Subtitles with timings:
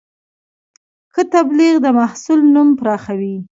[1.13, 3.35] ښه تبلیغ د محصول نوم پراخوي.